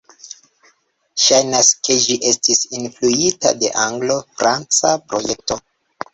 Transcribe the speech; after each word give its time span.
Ŝajnas 1.25 1.69
ke 1.87 1.97
ĝi 2.05 2.15
estis 2.31 2.63
influita 2.79 3.53
de 3.61 3.71
Anglo-franca 3.85 4.97
projekto. 5.13 5.63